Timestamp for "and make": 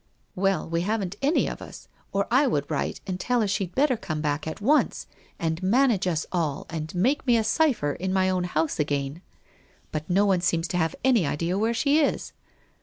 6.71-7.27